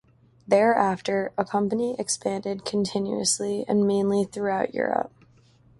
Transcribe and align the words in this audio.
Thereafter, 0.47 1.31
the 1.37 1.43
company 1.45 1.95
expanded 1.99 2.65
continuously 2.65 3.65
and 3.67 3.85
mainly 3.85 4.23
throughout 4.23 4.73
Europe. 4.73 5.11